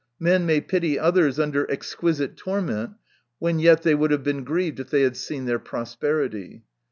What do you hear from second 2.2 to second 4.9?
torment, when yet they would have been grieved if